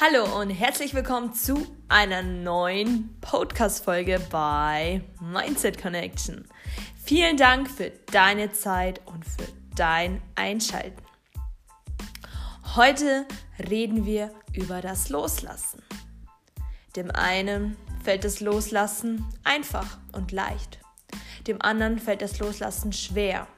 Hallo 0.00 0.40
und 0.40 0.50
herzlich 0.50 0.94
willkommen 0.94 1.34
zu 1.34 1.66
einer 1.88 2.22
neuen 2.22 3.16
Podcast-Folge 3.20 4.20
bei 4.30 5.02
Mindset 5.20 5.82
Connection. 5.82 6.46
Vielen 7.02 7.36
Dank 7.36 7.68
für 7.68 7.90
deine 8.12 8.52
Zeit 8.52 9.00
und 9.06 9.24
für 9.24 9.48
dein 9.74 10.22
Einschalten. 10.36 11.02
Heute 12.76 13.26
reden 13.68 14.06
wir 14.06 14.30
über 14.52 14.82
das 14.82 15.08
Loslassen. 15.08 15.82
Dem 16.94 17.10
einen 17.10 17.76
fällt 18.04 18.22
das 18.22 18.38
Loslassen 18.38 19.26
einfach 19.42 19.98
und 20.12 20.30
leicht. 20.30 20.78
Dem 21.48 21.60
anderen 21.60 21.98
fällt 21.98 22.22
das 22.22 22.38
Loslassen 22.38 22.92
schwer. 22.92 23.48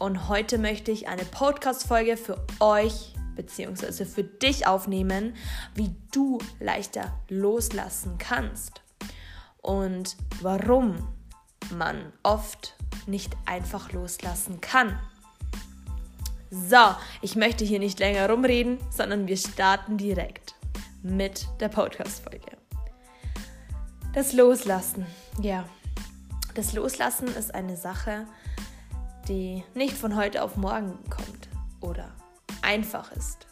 Und 0.00 0.28
heute 0.28 0.58
möchte 0.58 0.90
ich 0.90 1.06
eine 1.06 1.24
Podcast-Folge 1.24 2.16
für 2.16 2.44
euch 2.58 3.12
bzw. 3.34 4.04
für 4.04 4.24
dich 4.24 4.66
aufnehmen, 4.66 5.34
wie 5.74 5.94
du 6.12 6.38
leichter 6.60 7.18
loslassen 7.28 8.18
kannst 8.18 8.82
und 9.60 10.16
warum 10.40 11.08
man 11.70 12.12
oft 12.22 12.76
nicht 13.06 13.36
einfach 13.46 13.92
loslassen 13.92 14.60
kann. 14.60 14.98
So, 16.50 16.94
ich 17.22 17.34
möchte 17.36 17.64
hier 17.64 17.78
nicht 17.78 17.98
länger 17.98 18.28
rumreden, 18.28 18.78
sondern 18.90 19.26
wir 19.26 19.36
starten 19.36 19.96
direkt 19.96 20.54
mit 21.02 21.48
der 21.60 21.68
Podcast-Folge. 21.68 22.58
Das 24.12 24.34
Loslassen, 24.34 25.06
ja. 25.40 25.64
Das 26.54 26.74
Loslassen 26.74 27.28
ist 27.28 27.54
eine 27.54 27.78
Sache, 27.78 28.26
die 29.26 29.64
nicht 29.74 29.96
von 29.96 30.16
heute 30.16 30.42
auf 30.42 30.56
morgen 30.56 30.98
kommt 31.08 31.41
einfach 32.72 33.12
ist. 33.12 33.46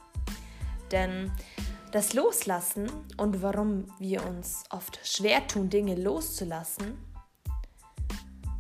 Denn 0.90 1.30
das 1.92 2.14
Loslassen 2.14 2.90
und 3.16 3.42
warum 3.42 3.86
wir 3.98 4.24
uns 4.27 4.64
oft 4.70 4.98
schwer 5.04 5.46
tun, 5.46 5.68
Dinge 5.68 5.94
loszulassen, 5.94 6.98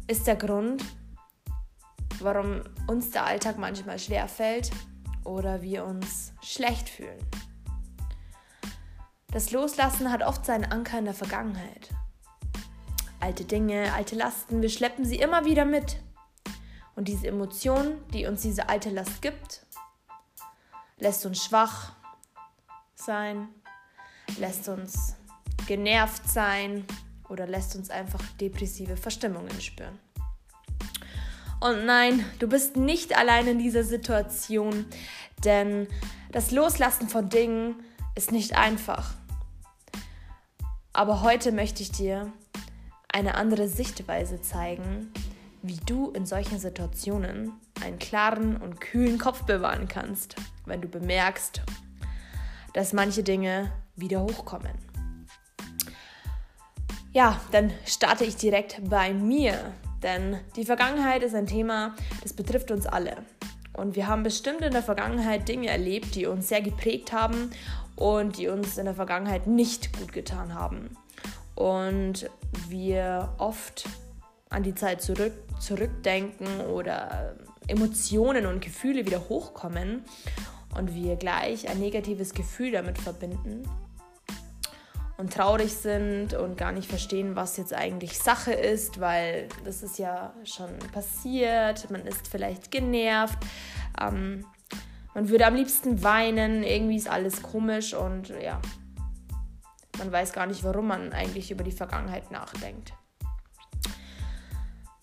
ist 0.06 0.26
der 0.26 0.36
Grund, 0.36 0.84
warum 2.20 2.62
uns 2.86 3.10
der 3.10 3.24
Alltag 3.24 3.56
manchmal 3.58 3.98
schwer 3.98 4.28
fällt 4.28 4.70
oder 5.24 5.62
wir 5.62 5.84
uns 5.84 6.32
schlecht 6.42 6.88
fühlen. 6.88 7.24
Das 9.32 9.52
Loslassen 9.52 10.10
hat 10.10 10.22
oft 10.22 10.44
seinen 10.44 10.64
Anker 10.64 10.98
in 10.98 11.04
der 11.04 11.14
Vergangenheit. 11.14 11.90
Alte 13.20 13.44
Dinge, 13.44 13.92
alte 13.94 14.16
Lasten, 14.16 14.60
wir 14.60 14.70
schleppen 14.70 15.04
sie 15.04 15.16
immer 15.16 15.44
wieder 15.44 15.64
mit. 15.64 16.00
Und 16.96 17.06
diese 17.06 17.28
Emotion, 17.28 17.98
die 18.12 18.26
uns 18.26 18.42
diese 18.42 18.68
alte 18.68 18.90
Last 18.90 19.22
gibt, 19.22 19.64
lässt 21.00 21.26
uns 21.26 21.44
schwach 21.44 21.92
sein, 22.94 23.48
lässt 24.38 24.68
uns 24.68 25.16
genervt 25.66 26.28
sein 26.28 26.84
oder 27.28 27.46
lässt 27.46 27.74
uns 27.76 27.90
einfach 27.90 28.22
depressive 28.40 28.96
Verstimmungen 28.96 29.60
spüren. 29.60 29.98
Und 31.60 31.84
nein, 31.84 32.24
du 32.38 32.48
bist 32.48 32.76
nicht 32.76 33.16
allein 33.16 33.46
in 33.46 33.58
dieser 33.58 33.84
Situation, 33.84 34.86
denn 35.44 35.88
das 36.32 36.50
Loslassen 36.50 37.08
von 37.08 37.28
Dingen 37.28 37.82
ist 38.14 38.32
nicht 38.32 38.56
einfach. 38.56 39.14
Aber 40.92 41.22
heute 41.22 41.52
möchte 41.52 41.82
ich 41.82 41.92
dir 41.92 42.32
eine 43.12 43.34
andere 43.34 43.68
Sichtweise 43.68 44.40
zeigen, 44.40 45.12
wie 45.62 45.78
du 45.86 46.10
in 46.10 46.26
solchen 46.26 46.58
Situationen 46.58 47.52
einen 47.82 47.98
klaren 47.98 48.56
und 48.56 48.80
kühlen 48.80 49.18
Kopf 49.18 49.42
bewahren 49.44 49.88
kannst, 49.88 50.36
wenn 50.66 50.80
du 50.80 50.88
bemerkst, 50.88 51.62
dass 52.74 52.92
manche 52.92 53.22
Dinge 53.22 53.72
wieder 53.96 54.22
hochkommen. 54.22 54.72
Ja, 57.12 57.40
dann 57.50 57.72
starte 57.86 58.24
ich 58.24 58.36
direkt 58.36 58.80
bei 58.88 59.12
mir, 59.12 59.72
denn 60.02 60.38
die 60.56 60.64
Vergangenheit 60.64 61.22
ist 61.22 61.34
ein 61.34 61.46
Thema, 61.46 61.94
das 62.22 62.32
betrifft 62.32 62.70
uns 62.70 62.86
alle. 62.86 63.16
Und 63.72 63.96
wir 63.96 64.06
haben 64.06 64.22
bestimmt 64.22 64.62
in 64.62 64.72
der 64.72 64.82
Vergangenheit 64.82 65.48
Dinge 65.48 65.68
erlebt, 65.68 66.14
die 66.14 66.26
uns 66.26 66.48
sehr 66.48 66.62
geprägt 66.62 67.12
haben 67.12 67.50
und 67.96 68.38
die 68.38 68.48
uns 68.48 68.78
in 68.78 68.84
der 68.84 68.94
Vergangenheit 68.94 69.46
nicht 69.46 69.96
gut 69.98 70.12
getan 70.12 70.54
haben. 70.54 70.96
Und 71.54 72.30
wir 72.68 73.34
oft 73.38 73.84
an 74.50 74.62
die 74.62 74.74
Zeit 74.74 75.00
zurück, 75.00 75.32
zurückdenken 75.60 76.60
oder 76.62 77.36
Emotionen 77.68 78.46
und 78.46 78.60
Gefühle 78.60 79.06
wieder 79.06 79.28
hochkommen 79.28 80.04
und 80.76 80.94
wir 80.94 81.16
gleich 81.16 81.68
ein 81.68 81.78
negatives 81.78 82.34
Gefühl 82.34 82.72
damit 82.72 82.98
verbinden 82.98 83.62
und 85.18 85.32
traurig 85.32 85.74
sind 85.74 86.34
und 86.34 86.56
gar 86.56 86.72
nicht 86.72 86.88
verstehen, 86.88 87.36
was 87.36 87.56
jetzt 87.58 87.74
eigentlich 87.74 88.18
Sache 88.18 88.52
ist, 88.52 89.00
weil 89.00 89.48
das 89.64 89.82
ist 89.82 89.98
ja 89.98 90.34
schon 90.44 90.70
passiert, 90.92 91.90
man 91.90 92.06
ist 92.06 92.26
vielleicht 92.26 92.70
genervt, 92.70 93.38
ähm, 94.00 94.46
man 95.14 95.28
würde 95.28 95.46
am 95.46 95.54
liebsten 95.54 96.02
weinen, 96.02 96.62
irgendwie 96.62 96.96
ist 96.96 97.08
alles 97.08 97.42
komisch 97.42 97.94
und 97.94 98.30
ja, 98.42 98.60
man 99.98 100.10
weiß 100.10 100.32
gar 100.32 100.46
nicht, 100.46 100.64
warum 100.64 100.86
man 100.86 101.12
eigentlich 101.12 101.50
über 101.50 101.64
die 101.64 101.72
Vergangenheit 101.72 102.30
nachdenkt. 102.30 102.94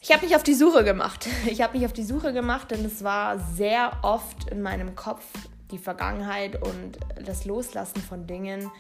Ich 0.07 0.13
habe 0.13 0.25
mich 0.25 0.37
auf 0.37 0.43
die 0.43 0.53
Suche 0.53 0.85
gemacht. 0.85 1.27
Ich 1.47 1.61
habe 1.61 1.77
mich 1.77 1.85
auf 1.85 1.91
die 1.91 2.05
Suche 2.05 2.31
gemacht, 2.31 2.71
denn 2.71 2.85
es 2.85 3.03
war 3.03 3.39
sehr 3.39 3.91
oft 4.03 4.49
in 4.49 4.61
meinem 4.61 4.95
Kopf 4.95 5.25
die 5.69 5.77
Vergangenheit 5.77 6.61
und 6.65 6.97
das 7.25 7.43
Loslassen 7.43 7.99
von 7.99 8.25
Dingen 8.25 8.71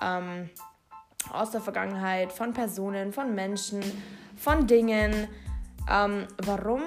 ähm, 0.00 0.48
aus 1.30 1.50
der 1.50 1.60
Vergangenheit, 1.60 2.32
von 2.32 2.54
Personen, 2.54 3.12
von 3.12 3.34
Menschen, 3.34 3.82
von 4.34 4.66
Dingen. 4.66 5.28
Ähm, 5.90 6.26
warum 6.38 6.80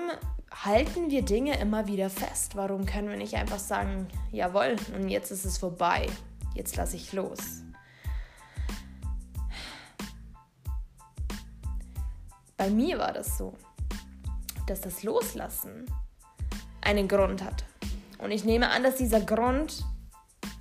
halten 0.63 1.11
wir 1.11 1.21
Dinge 1.21 1.59
immer 1.59 1.85
wieder 1.85 2.09
fest? 2.09 2.55
Warum 2.55 2.87
können 2.87 3.09
wir 3.09 3.17
nicht 3.17 3.35
einfach 3.35 3.59
sagen, 3.59 4.07
jawohl, 4.31 4.77
und 4.95 5.09
jetzt 5.09 5.29
ist 5.29 5.45
es 5.45 5.59
vorbei, 5.59 6.07
jetzt 6.55 6.75
lasse 6.75 6.95
ich 6.95 7.13
los? 7.13 7.61
Bei 12.57 12.71
mir 12.71 12.97
war 12.97 13.13
das 13.13 13.37
so 13.37 13.53
dass 14.67 14.81
das 14.81 15.03
Loslassen 15.03 15.85
einen 16.81 17.07
Grund 17.07 17.43
hat. 17.43 17.65
Und 18.17 18.31
ich 18.31 18.43
nehme 18.43 18.69
an, 18.69 18.83
dass 18.83 18.95
dieser 18.95 19.21
Grund 19.21 19.83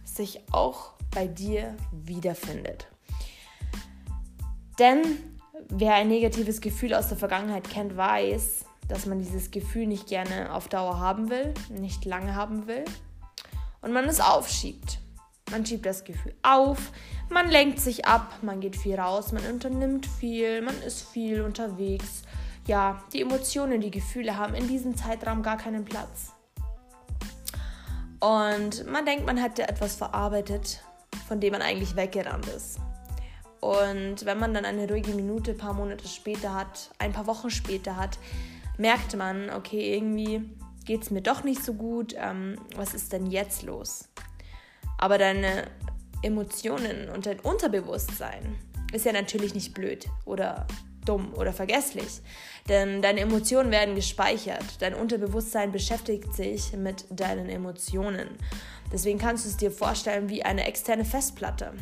sich 0.05 0.41
auch 0.53 0.93
bei 1.11 1.27
dir 1.27 1.77
wiederfindet. 1.93 2.89
Denn 4.79 5.03
wer 5.69 5.95
ein 5.95 6.09
negatives 6.09 6.61
Gefühl 6.61 6.95
aus 6.95 7.09
der 7.09 7.17
Vergangenheit 7.17 7.69
kennt, 7.69 7.97
weiß, 7.97 8.65
dass 8.89 9.07
man 9.07 9.19
dieses 9.19 9.51
Gefühl 9.51 9.87
nicht 9.87 10.09
gerne 10.09 10.53
auf 10.53 10.69
Dauer 10.69 10.99
haben 10.99 11.31
will, 11.31 11.55
nicht 11.71 12.05
lange 12.05 12.35
haben 12.35 12.67
will 12.67 12.85
und 13.81 13.93
man 13.93 14.07
es 14.07 14.21
aufschiebt. 14.21 14.99
Man 15.51 15.65
schiebt 15.65 15.87
das 15.87 16.05
Gefühl 16.05 16.35
auf, 16.43 16.91
man 17.31 17.49
lenkt 17.51 17.79
sich 17.79 18.07
ab, 18.07 18.39
man 18.43 18.61
geht 18.61 18.77
viel 18.77 18.99
raus, 18.99 19.33
man 19.33 19.45
unternimmt 19.47 20.07
viel, 20.07 20.63
man 20.63 20.81
ist 20.83 21.09
viel 21.09 21.43
unterwegs 21.43 22.23
ja, 22.67 23.03
die 23.13 23.23
Emotionen, 23.23 23.81
die 23.81 23.91
Gefühle 23.91 24.37
haben 24.37 24.55
in 24.55 24.69
diesem 24.69 24.97
Zeitraum 24.97 25.43
gar 25.43 25.59
keinen 25.59 25.85
Platz. 25.85 26.33
Und 28.21 28.87
man 28.91 29.05
denkt, 29.05 29.27
man 29.27 29.37
hätte 29.37 29.69
etwas 29.69 29.97
verarbeitet, 29.97 30.83
von 31.29 31.41
dem 31.41 31.53
man 31.53 31.63
eigentlich 31.63 31.95
weggerannt 31.95 32.47
ist. 32.49 32.79
Und 33.61 34.25
wenn 34.25 34.39
man 34.39 34.55
dann 34.55 34.65
eine 34.65 34.89
ruhige 34.89 35.13
Minute 35.13 35.53
ein 35.53 35.59
paar 35.59 35.75
Monate 35.75 36.07
später 36.09 36.55
hat, 36.55 36.91
ein 36.99 37.13
paar 37.13 37.27
Wochen 37.27 37.51
später 37.51 37.97
hat, 37.97 38.19
merkt 38.77 39.17
man, 39.17 39.51
okay, 39.51 39.95
irgendwie 39.95 40.43
geht 40.85 41.03
es 41.03 41.11
mir 41.11 41.23
doch 41.23 41.45
nicht 41.45 41.65
so 41.65 41.75
gut, 41.75 42.15
ähm, 42.17 42.57
was 42.77 42.95
ist 42.95 43.13
denn 43.13 43.27
jetzt 43.27 43.63
los? 43.63 44.09
Aber 44.99 45.19
deine 45.19 45.65
Emotionen 46.23 47.09
und 47.11 47.27
dein 47.27 47.41
Unterbewusstsein 47.41 48.57
ist 48.93 49.07
ja 49.07 49.13
natürlich 49.13 49.55
nicht 49.55 49.75
blöd 49.75 50.07
oder 50.25 50.67
dumm 51.05 51.33
oder 51.35 51.53
vergesslich. 51.53 52.21
Denn 52.69 53.03
deine 53.03 53.21
Emotionen 53.21 53.71
werden 53.71 53.95
gespeichert. 53.95 54.65
Dein 54.81 54.95
Unterbewusstsein 54.95 55.73
beschäftigt 55.73 56.35
sich 56.35 56.73
mit 56.73 57.05
deinen 57.11 57.49
Emotionen. 57.49 58.29
Deswegen 58.93 59.19
kannst 59.19 59.45
du 59.45 59.51
es 59.51 59.57
dir 59.57 59.71
vorstellen 59.71 60.29
wie 60.29 60.45
eine 60.45 60.67
externe 60.67 61.05
Festplatte. 61.05 61.73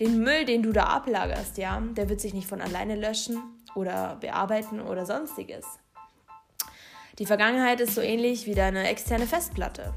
Den 0.00 0.18
Müll, 0.18 0.44
den 0.44 0.62
du 0.62 0.72
da 0.72 0.84
ablagerst, 0.84 1.58
ja, 1.58 1.80
der 1.80 2.08
wird 2.08 2.20
sich 2.20 2.34
nicht 2.34 2.48
von 2.48 2.60
alleine 2.60 2.96
löschen 2.96 3.38
oder 3.74 4.16
bearbeiten 4.20 4.80
oder 4.80 5.06
sonstiges. 5.06 5.64
Die 7.18 7.26
Vergangenheit 7.26 7.80
ist 7.80 7.94
so 7.94 8.02
ähnlich 8.02 8.46
wie 8.46 8.54
deine 8.54 8.88
externe 8.88 9.26
Festplatte. 9.26 9.94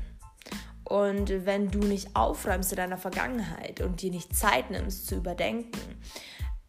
Und 0.85 1.45
wenn 1.45 1.69
du 1.69 1.79
nicht 1.79 2.15
aufräumst 2.15 2.71
in 2.71 2.77
deiner 2.77 2.97
Vergangenheit 2.97 3.81
und 3.81 4.01
dir 4.01 4.09
nicht 4.09 4.35
Zeit 4.35 4.71
nimmst 4.71 5.05
zu 5.07 5.15
überdenken, 5.15 6.01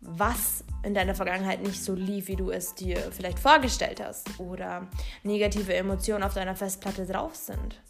was 0.00 0.64
in 0.82 0.94
deiner 0.94 1.14
Vergangenheit 1.14 1.62
nicht 1.62 1.82
so 1.82 1.94
lief, 1.94 2.29
wie 2.29 2.37
du 2.37 2.50
es 2.50 2.75
dir 2.75 2.97
vielleicht 3.12 3.38
vorgestellt 3.38 4.02
hast 4.02 4.41
oder 4.41 4.88
negative 5.23 5.75
Emotionen 5.75 6.25
auf 6.25 6.35
deiner 6.35 6.56
Festplatte 6.56 7.06
drauf 7.06 7.37
sind, 7.37 7.81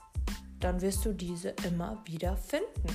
dann 0.59 0.81
wirst 0.81 1.05
du 1.05 1.13
diese 1.13 1.51
immer 1.67 2.03
wieder 2.05 2.37
finden. 2.37 2.89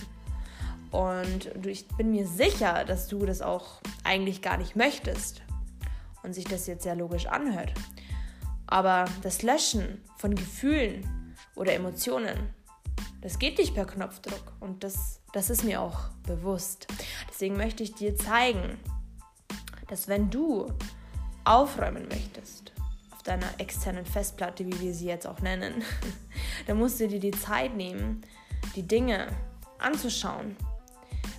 Und 0.92 1.66
ich 1.66 1.88
bin 1.88 2.12
mir 2.12 2.28
sicher, 2.28 2.86
dass 2.86 3.08
du 3.08 3.26
das 3.26 3.42
auch 3.42 3.82
eigentlich 4.04 4.42
gar 4.42 4.58
nicht 4.58 4.76
möchtest 4.76 5.42
und 6.24 6.34
sich 6.34 6.46
das 6.46 6.68
jetzt 6.68 6.84
sehr 6.84 6.96
logisch 6.96 7.26
anhört. 7.26 7.74
Aber 8.68 9.06
das 9.22 9.44
Löschen 9.44 10.02
von 10.18 10.36
Gefühlen 10.36 11.36
oder 11.56 11.74
Emotionen, 11.74 12.54
das 13.22 13.40
geht 13.40 13.58
nicht 13.58 13.74
per 13.74 13.86
Knopfdruck 13.86 14.54
und 14.60 14.84
das, 14.84 15.22
das 15.34 15.50
ist 15.50 15.64
mir 15.64 15.82
auch 15.82 16.10
bewusst. 16.24 16.88
Deswegen 17.30 17.58
möchte 17.58 17.84
ich 17.84 17.94
dir 17.94 18.16
zeigen, 18.16 18.78
dass 19.88 20.08
wenn 20.08 20.30
du 20.30 20.68
aufräumen 21.44 22.08
möchtest 22.08 22.74
auf 23.12 23.24
deiner 23.24 23.60
externen 23.60 24.06
Festplatte, 24.06 24.66
wie 24.66 24.80
wir 24.80 24.94
sie 24.94 25.08
jetzt 25.08 25.28
auch 25.28 25.40
nennen, 25.40 25.84
dann 26.68 26.78
musst 26.78 27.00
du 27.00 27.08
dir 27.08 27.20
die 27.20 27.32
Zeit 27.32 27.76
nehmen, 27.76 28.22
die 28.76 28.84
Dinge 28.84 29.28
anzuschauen. 29.80 30.56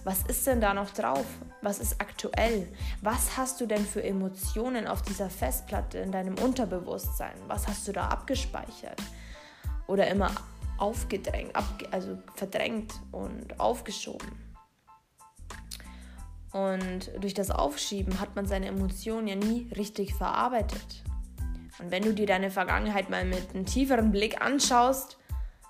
Was 0.04 0.22
ist 0.22 0.46
denn 0.46 0.60
da 0.60 0.72
noch 0.72 0.90
drauf? 0.90 1.26
Was 1.62 1.80
ist 1.80 2.00
aktuell? 2.00 2.68
Was 3.02 3.36
hast 3.36 3.60
du 3.60 3.66
denn 3.66 3.84
für 3.84 4.04
Emotionen 4.04 4.86
auf 4.86 5.02
dieser 5.02 5.28
Festplatte 5.28 5.98
in 5.98 6.12
deinem 6.12 6.38
Unterbewusstsein? 6.38 7.34
Was 7.48 7.66
hast 7.66 7.88
du 7.88 7.92
da 7.92 8.06
abgespeichert? 8.06 9.02
Oder 9.88 10.06
immer 10.06 10.30
aufgedrängt, 10.78 11.52
also 11.90 12.18
verdrängt 12.36 12.94
und 13.10 13.58
aufgeschoben? 13.58 14.45
Und 16.56 17.10
durch 17.20 17.34
das 17.34 17.50
Aufschieben 17.50 18.18
hat 18.18 18.34
man 18.34 18.46
seine 18.46 18.68
Emotionen 18.68 19.28
ja 19.28 19.34
nie 19.34 19.70
richtig 19.76 20.14
verarbeitet. 20.14 21.04
Und 21.78 21.90
wenn 21.90 22.02
du 22.02 22.14
dir 22.14 22.24
deine 22.24 22.50
Vergangenheit 22.50 23.10
mal 23.10 23.26
mit 23.26 23.50
einem 23.50 23.66
tieferen 23.66 24.10
Blick 24.10 24.40
anschaust, 24.40 25.18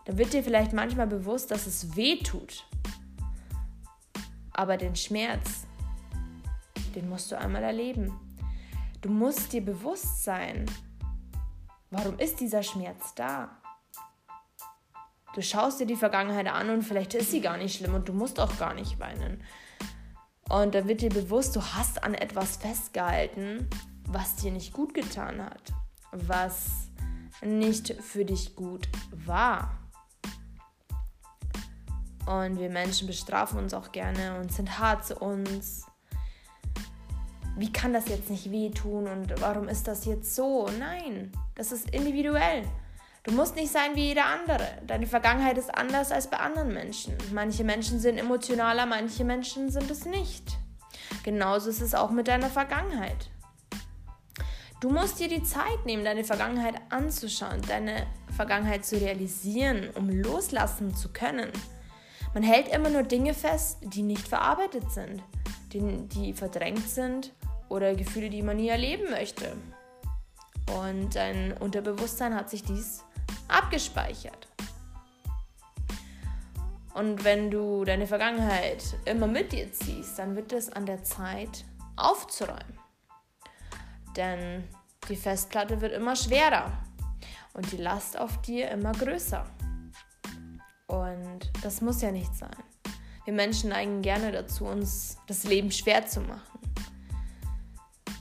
dann 0.04 0.16
wird 0.16 0.32
dir 0.32 0.44
vielleicht 0.44 0.72
manchmal 0.72 1.08
bewusst, 1.08 1.50
dass 1.50 1.66
es 1.66 1.96
weh 1.96 2.18
tut. 2.18 2.68
Aber 4.52 4.76
den 4.76 4.94
Schmerz, 4.94 5.66
den 6.94 7.08
musst 7.08 7.32
du 7.32 7.36
einmal 7.36 7.64
erleben. 7.64 8.12
Du 9.00 9.08
musst 9.08 9.52
dir 9.52 9.64
bewusst 9.64 10.22
sein, 10.22 10.66
warum 11.90 12.16
ist 12.20 12.38
dieser 12.38 12.62
Schmerz 12.62 13.12
da? 13.16 13.60
Du 15.34 15.42
schaust 15.42 15.80
dir 15.80 15.86
die 15.86 15.96
Vergangenheit 15.96 16.46
an 16.46 16.70
und 16.70 16.82
vielleicht 16.82 17.14
ist 17.14 17.32
sie 17.32 17.40
gar 17.40 17.56
nicht 17.56 17.76
schlimm 17.76 17.94
und 17.94 18.08
du 18.08 18.12
musst 18.12 18.38
auch 18.38 18.56
gar 18.56 18.72
nicht 18.72 19.00
weinen. 19.00 19.42
Und 20.48 20.75
dann 20.75 20.87
wird 20.87 21.00
dir 21.00 21.10
bewusst, 21.10 21.56
du 21.56 21.60
hast 21.60 22.04
an 22.04 22.14
etwas 22.14 22.56
festgehalten, 22.56 23.69
was 24.08 24.37
dir 24.37 24.52
nicht 24.52 24.72
gut 24.72 24.94
getan 24.94 25.43
hat, 25.43 25.72
was 26.12 26.88
nicht 27.43 27.94
für 28.00 28.25
dich 28.25 28.54
gut 28.54 28.88
war. 29.10 29.76
Und 32.26 32.58
wir 32.58 32.70
Menschen 32.70 33.06
bestrafen 33.06 33.58
uns 33.58 33.75
auch 33.75 33.93
gerne 33.93 34.38
und 34.38 34.52
sind 34.52 34.78
hart 34.78 35.06
zu 35.06 35.16
uns. 35.16 35.87
Wie 37.56 37.72
kann 37.72 37.93
das 37.93 38.08
jetzt 38.08 38.31
nicht 38.31 38.50
wehtun 38.50 39.08
und 39.08 39.40
warum 39.40 39.69
ist 39.69 39.88
das 39.88 40.04
jetzt 40.04 40.34
so? 40.34 40.69
Nein, 40.78 41.32
das 41.54 41.72
ist 41.72 41.90
individuell. 41.90 42.64
Du 43.26 43.32
musst 43.32 43.56
nicht 43.56 43.73
sein 43.73 43.96
wie 43.96 44.06
jeder 44.06 44.26
andere. 44.26 44.78
Deine 44.87 45.08
Vergangenheit 45.08 45.58
ist 45.58 45.76
anders 45.76 46.12
als 46.12 46.31
bei 46.31 46.37
anderen 46.37 46.73
Menschen. 46.73 47.19
Manche 47.32 47.64
Menschen 47.64 47.99
sind 47.99 48.19
emotionaler, 48.19 48.87
manche 48.87 49.25
Menschen 49.25 49.69
sind 49.69 49.90
es 49.90 50.05
nicht. 50.05 50.56
Genauso 51.25 51.69
ist 51.69 51.81
es 51.81 51.96
auch 51.96 52.11
mit 52.11 52.28
deiner 52.28 52.49
Vergangenheit. 52.49 53.31
Du 54.81 54.90
musst 54.90 55.19
dir 55.19 55.26
die 55.26 55.43
Zeit 55.43 55.84
nehmen, 55.87 56.05
deine 56.05 56.23
Vergangenheit 56.23 56.76
anzuschauen, 56.90 57.62
deine 57.67 58.06
Vergangenheit 58.37 58.84
zu 58.84 58.96
realisieren, 58.96 59.90
um 59.96 60.08
loslassen 60.08 60.94
zu 60.94 61.12
können. 61.12 61.50
Man 62.32 62.44
hält 62.44 62.69
immer 62.69 62.90
nur 62.90 63.02
Dinge 63.02 63.34
fest, 63.34 63.79
die 63.82 64.02
nicht 64.02 64.29
verarbeitet 64.29 64.93
sind, 64.93 65.20
die, 65.72 66.06
die 66.08 66.32
verdrängt 66.32 66.88
sind 66.88 67.32
oder 67.69 67.96
Gefühle, 67.96 68.31
die 68.31 68.43
man 68.43 68.58
nie 68.58 68.69
erleben 68.69 69.11
möchte. 69.11 69.56
Und 70.79 71.17
dein 71.17 71.55
Unterbewusstsein 71.55 72.34
hat 72.34 72.50
sich 72.50 72.62
dies 72.62 73.02
abgespeichert. 73.48 74.48
Und 76.94 77.25
wenn 77.25 77.50
du 77.50 77.84
deine 77.84 78.06
Vergangenheit 78.06 78.82
immer 79.04 79.26
mit 79.26 79.52
dir 79.52 79.70
ziehst, 79.70 80.19
dann 80.19 80.34
wird 80.34 80.52
es 80.52 80.72
an 80.72 80.87
der 80.87 81.02
Zeit 81.02 81.64
aufzuräumen. 81.96 82.78
Denn 84.16 84.64
die 85.08 85.16
Festplatte 85.16 85.81
wird 85.82 85.93
immer 85.93 86.16
schwerer 86.16 86.72
und 87.52 87.70
die 87.70 87.76
Last 87.76 88.19
auf 88.19 88.40
dir 88.40 88.70
immer 88.70 88.93
größer. 88.93 89.44
Und 90.87 91.50
das 91.62 91.81
muss 91.82 92.00
ja 92.00 92.12
nicht 92.12 92.34
sein. 92.34 92.56
Wir 93.26 93.34
Menschen 93.34 93.70
neigen 93.70 94.02
gerne 94.02 94.32
dazu, 94.32 94.64
uns 94.64 95.19
das 95.26 95.44
Leben 95.44 95.70
schwer 95.72 96.06
zu 96.06 96.20
machen. 96.20 96.60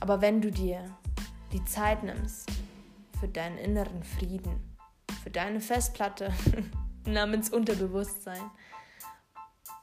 Aber 0.00 0.20
wenn 0.20 0.40
du 0.40 0.50
dir 0.50 0.84
die 1.52 1.64
Zeit 1.64 2.02
nimmst 2.02 2.50
für 3.18 3.28
deinen 3.28 3.56
inneren 3.56 4.02
Frieden, 4.02 4.65
für 5.26 5.30
deine 5.32 5.60
Festplatte 5.60 6.32
namens 7.04 7.50
Unterbewusstsein 7.50 8.48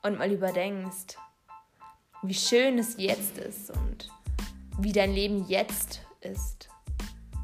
und 0.01 0.18
mal 0.18 0.31
überdenkst, 0.31 1.18
wie 2.22 2.34
schön 2.34 2.80
es 2.80 2.95
jetzt 2.98 3.38
ist 3.40 3.69
und 3.69 4.10
wie 4.80 4.94
dein 4.94 5.12
Leben 5.12 5.45
jetzt 5.50 6.06
ist 6.22 6.69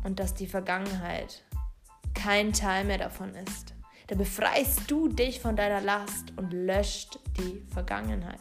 und 0.05 0.21
dass 0.21 0.33
die 0.33 0.47
Vergangenheit 0.47 1.43
kein 2.13 2.53
Teil 2.53 2.85
mehr 2.85 2.99
davon 2.99 3.35
ist. 3.35 3.73
Da 4.07 4.15
befreist 4.15 4.89
du 4.89 5.09
dich 5.09 5.41
von 5.41 5.57
deiner 5.57 5.81
Last 5.81 6.31
und 6.37 6.53
löscht 6.53 7.19
die 7.37 7.61
Vergangenheit. 7.73 8.39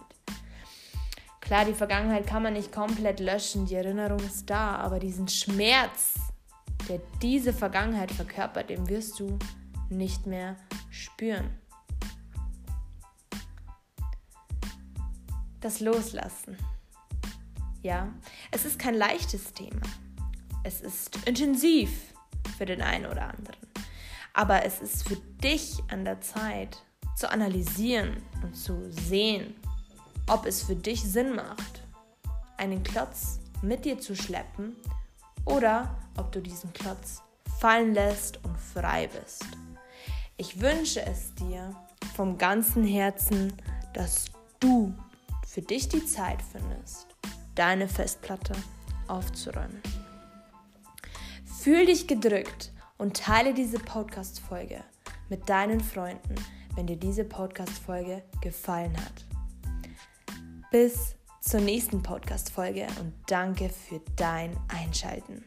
Klar, 1.41 1.65
die 1.65 1.75
Vergangenheit 1.75 2.29
kann 2.29 2.45
man 2.45 2.53
nicht 2.53 2.71
komplett 2.71 3.19
löschen, 3.19 3.67
die 3.67 3.75
Erinnerung 3.75 4.21
ist 4.21 4.49
da, 4.49 4.77
aber 4.77 5.01
diesen 5.01 5.27
Schmerz, 5.27 6.28
der 6.89 7.01
diese 7.21 7.53
Vergangenheit 7.53 8.11
verkörpert, 8.11 8.71
den 8.71 8.89
wirst 8.89 9.21
du 9.21 9.39
nicht 9.91 10.27
mehr 10.27 10.57
spüren. 10.91 11.51
Das 15.61 15.81
Loslassen. 15.81 16.57
Ja, 17.83 18.13
es 18.51 18.65
ist 18.65 18.79
kein 18.79 18.95
leichtes 18.95 19.53
Thema. 19.53 19.83
Es 20.65 20.81
ist 20.81 21.27
intensiv 21.27 21.91
für 22.57 22.67
den 22.67 22.83
einen 22.83 23.07
oder 23.07 23.23
anderen. 23.23 23.59
Aber 24.35 24.65
es 24.65 24.81
ist 24.81 25.07
für 25.07 25.17
dich 25.17 25.83
an 25.89 26.05
der 26.05 26.21
Zeit 26.21 26.83
zu 27.17 27.31
analysieren 27.31 28.23
und 28.43 28.55
zu 28.55 28.91
sehen, 28.93 29.55
ob 30.29 30.47
es 30.47 30.63
für 30.63 30.77
dich 30.77 31.03
Sinn 31.03 31.35
macht, 31.35 31.83
einen 32.57 32.83
Klotz 32.83 33.41
mit 33.63 33.85
dir 33.85 33.99
zu 33.99 34.15
schleppen 34.15 34.77
oder 35.45 35.97
ob 36.19 36.33
du 36.33 36.41
diesen 36.41 36.73
Klotz 36.73 37.23
fallen 37.61 37.95
lässt 37.95 38.45
und 38.45 38.57
frei 38.59 39.09
bist. 39.09 39.45
Ich 40.37 40.61
wünsche 40.61 41.05
es 41.05 41.35
dir 41.35 41.75
vom 42.15 42.39
ganzen 42.39 42.85
Herzen, 42.85 43.53
dass 43.95 44.27
du 44.61 44.95
für 45.47 45.63
dich 45.63 45.89
die 45.89 46.05
Zeit 46.05 46.39
findest, 46.43 47.07
deine 47.55 47.89
Festplatte 47.89 48.55
aufzuräumen. 49.09 49.83
Fühl 51.61 51.87
dich 51.87 52.07
gedrückt 52.07 52.73
und 52.99 53.17
teile 53.17 53.55
diese 53.55 53.79
Podcast-Folge 53.79 54.85
mit 55.29 55.49
deinen 55.49 55.81
Freunden, 55.81 56.35
wenn 56.77 56.87
dir 56.87 56.97
diese 56.97 57.25
Podcast-Folge 57.25 58.23
gefallen 58.41 58.97
hat. 58.97 59.25
Bis 60.71 61.17
zur 61.41 61.61
nächsten 61.61 62.03
Podcast-Folge 62.03 62.87
und 63.01 63.13
danke 63.27 63.71
für 63.71 64.01
dein 64.17 64.57
Einschalten. 64.69 65.45